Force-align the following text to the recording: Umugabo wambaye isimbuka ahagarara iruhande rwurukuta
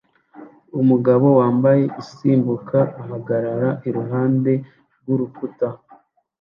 Umugabo 0.81 1.27
wambaye 1.39 1.83
isimbuka 2.01 2.77
ahagarara 3.01 3.69
iruhande 3.87 4.51
rwurukuta 4.97 5.67